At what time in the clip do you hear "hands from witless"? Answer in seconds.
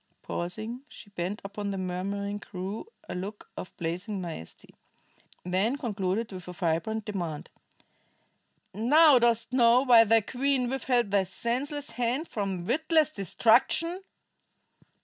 11.91-13.11